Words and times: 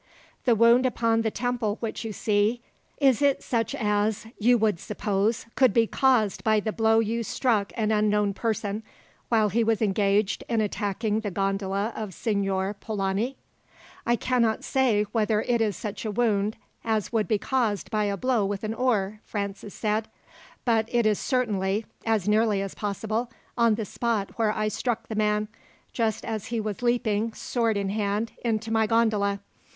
"The 0.45 0.55
wound 0.55 0.87
upon 0.87 1.21
the 1.21 1.29
temple 1.29 1.77
which 1.79 2.03
you 2.03 2.11
see, 2.11 2.61
is 2.97 3.21
it 3.21 3.43
such 3.43 3.75
as, 3.75 4.25
you 4.39 4.57
would 4.57 4.79
suppose, 4.79 5.45
would 5.59 5.73
be 5.75 5.85
caused 5.85 6.43
by 6.43 6.59
the 6.59 6.71
blow 6.71 6.97
you 6.97 7.21
struck 7.21 7.71
an 7.77 7.91
unknown 7.91 8.33
person, 8.33 8.81
while 9.29 9.49
he 9.49 9.63
was 9.63 9.79
engaged 9.79 10.43
in 10.49 10.59
attacking 10.59 11.19
the 11.19 11.29
gondola 11.29 11.93
of 11.95 12.15
Signor 12.15 12.73
Polani?" 12.79 13.37
"I 14.03 14.15
cannot 14.15 14.63
say 14.63 15.03
whether 15.11 15.43
it 15.43 15.61
is 15.61 15.75
such 15.77 16.03
a 16.03 16.09
wound 16.09 16.57
as 16.83 17.11
would 17.13 17.27
be 17.27 17.37
caused 17.37 17.91
by 17.91 18.05
a 18.05 18.17
blow 18.17 18.43
with 18.43 18.63
an 18.63 18.73
oar," 18.73 19.19
Francis 19.23 19.75
said; 19.75 20.07
"but 20.65 20.89
it 20.91 21.05
is 21.05 21.19
certainly, 21.19 21.85
as 22.07 22.27
nearly 22.27 22.59
as 22.63 22.73
possible, 22.73 23.29
on 23.55 23.75
the 23.75 23.85
spot 23.85 24.31
where 24.39 24.51
I 24.51 24.67
struck 24.67 25.09
the 25.09 25.15
man, 25.15 25.47
just 25.93 26.25
as 26.25 26.47
he 26.47 26.59
was 26.59 26.81
leaping, 26.81 27.33
sword 27.33 27.77
in 27.77 27.89
hand, 27.89 28.31
into 28.43 28.71
my 28.71 28.87
gondola." 28.87 29.41